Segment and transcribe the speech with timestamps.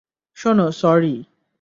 [0.37, 1.15] শোন, সরি!